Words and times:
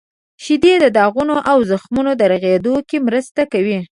•شیدې 0.43 0.73
د 0.83 0.85
داغونو 0.97 1.35
او 1.51 1.57
زخمونو 1.71 2.11
د 2.17 2.21
رغیدو 2.33 2.75
کې 2.89 2.97
مرسته 3.07 3.41
کوي. 3.53 3.79